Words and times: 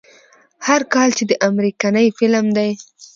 هر 0.67 0.81
کله 0.93 1.09
چې 1.17 1.23
دا 1.29 1.35
امريکنے 1.49 2.05
فلم 2.17 2.45
دے 2.57 2.69